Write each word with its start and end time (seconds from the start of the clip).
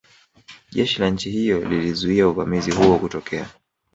Jeshi 0.71 0.99
la 1.01 1.09
nchi 1.09 1.31
hiyo 1.31 1.65
lilizuia 1.65 2.27
uvamizi 2.27 2.71
huo 2.71 2.99
kutokea 2.99 3.49